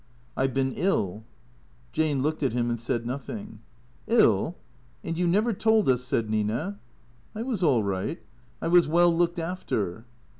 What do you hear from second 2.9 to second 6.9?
nothing. "111? And you never told us?" said Nina."